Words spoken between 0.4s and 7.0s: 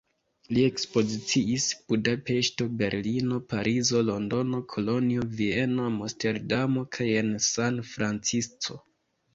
Li ekspoziciis Budapeŝto, Berlino, Parizo, Londono, Kolonjo, Vieno, Amsterdamo